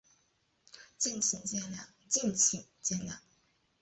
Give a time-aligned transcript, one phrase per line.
[0.97, 3.19] 敬请见谅